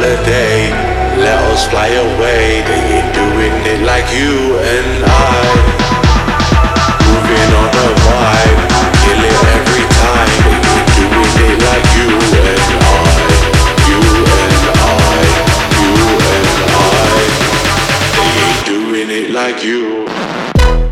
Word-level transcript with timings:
Holiday. 0.00 0.70
Let 1.20 1.38
us 1.52 1.68
fly 1.68 1.88
away. 1.88 2.64
They 2.64 2.80
ain't 2.96 3.12
doing 3.12 3.52
it 3.68 3.84
like 3.84 4.08
you 4.16 4.56
and 4.56 5.04
I. 5.04 5.44
Moving 7.04 7.50
on 7.60 7.68
a 7.68 7.88
vibe, 8.00 8.60
kill 9.04 9.22
it 9.28 9.40
every 9.56 9.86
time. 10.00 10.32
They 10.44 10.56
ain't 10.72 10.88
doing 10.96 11.36
it 11.48 11.58
like 11.68 11.86
you 11.98 12.08
and 12.40 12.64
I. 12.80 13.04
You 13.90 14.00
and 14.40 14.64
I, 14.72 15.12
you 15.76 15.92
and 16.32 16.48
I. 16.72 17.28
They 18.16 18.30
ain't 18.40 18.62
doing 18.72 19.10
it 19.10 19.30
like 19.36 19.60
you. 19.62 20.89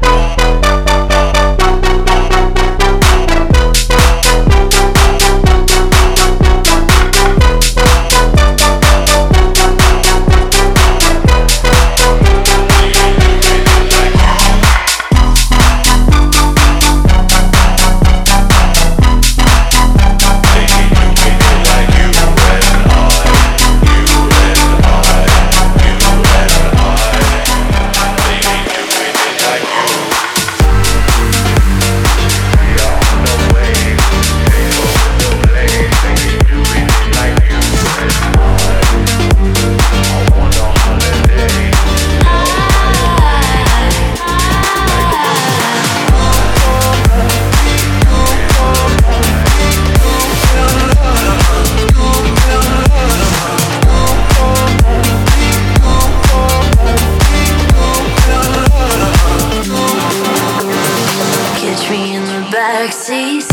backseat. 62.58 63.46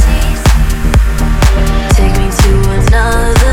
Take 1.96 2.18
me 2.18 2.28
to 2.42 2.72
another. 2.72 3.45